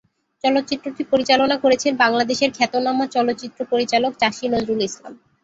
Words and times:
চলচ্চিত্রটি 0.43 1.03
পরিচালনা 1.11 1.55
করেছেন 1.63 1.93
বাংলাদেশের 2.03 2.49
খ্যাতনামা 2.57 3.05
চলচ্চিত্র 3.15 3.59
পরিচালক 3.71 4.11
চাষী 4.21 4.45
নজরুল 4.53 4.81
ইসলাম। 4.89 5.13